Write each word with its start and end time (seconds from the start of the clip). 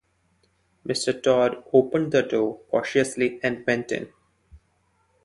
Mr 0.83 1.21
Tod 1.21 1.63
opened 1.73 2.11
the 2.11 2.23
door 2.23 2.61
cautiously 2.71 3.39
and 3.43 3.63
went 3.67 3.91
in. 3.91 4.11